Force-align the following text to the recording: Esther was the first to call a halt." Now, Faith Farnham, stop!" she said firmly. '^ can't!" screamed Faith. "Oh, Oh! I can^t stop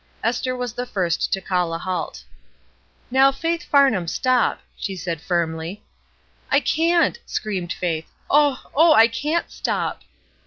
Esther 0.23 0.55
was 0.55 0.73
the 0.73 0.87
first 0.87 1.31
to 1.31 1.39
call 1.39 1.75
a 1.75 1.77
halt." 1.77 2.23
Now, 3.11 3.31
Faith 3.31 3.61
Farnham, 3.63 4.07
stop!" 4.07 4.59
she 4.75 4.95
said 4.95 5.21
firmly. 5.21 5.83
'^ 6.53 6.65
can't!" 6.65 7.19
screamed 7.27 7.71
Faith. 7.71 8.09
"Oh, 8.27 8.63
Oh! 8.73 8.93
I 8.93 9.07
can^t 9.07 9.51
stop 9.51 10.01